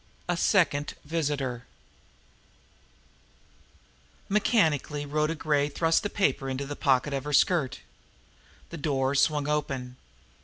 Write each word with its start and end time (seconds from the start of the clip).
A 0.27 0.35
SECOND 0.35 0.95
VISITOR 1.05 1.63
Mechanically 4.29 5.05
Rhoda 5.05 5.35
Gray 5.35 5.69
thrust 5.69 6.01
the 6.01 6.09
paper 6.09 6.49
into 6.49 6.65
the 6.65 6.75
pocket 6.75 7.13
of 7.13 7.23
her 7.25 7.33
skirt. 7.33 7.81
The 8.71 8.77
door 8.77 9.13
swung 9.13 9.47
open. 9.47 9.97